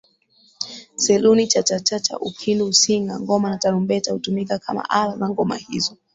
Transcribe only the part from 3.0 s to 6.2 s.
ngoma na tarumbeta hutumika kama ala za ngoma hizo